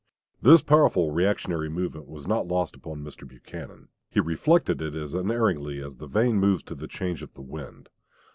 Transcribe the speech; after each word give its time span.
This 0.41 0.63
powerful 0.63 1.11
reactionary 1.11 1.69
movement 1.69 2.07
was 2.07 2.25
not 2.25 2.47
lost 2.47 2.75
upon 2.75 3.03
Mr. 3.03 3.27
Buchanan. 3.27 3.89
He 4.09 4.19
reflected 4.19 4.81
it 4.81 4.95
as 4.95 5.13
unerringly 5.13 5.79
as 5.79 5.97
the 5.97 6.07
vane 6.07 6.37
moves 6.39 6.63
to 6.63 6.73
the 6.73 6.87
change 6.87 7.21
of 7.21 7.35
the 7.35 7.43
wind. 7.43 7.87